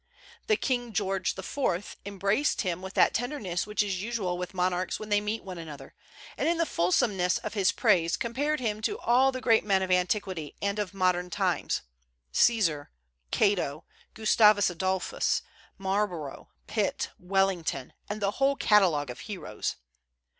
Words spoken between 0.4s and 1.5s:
The King George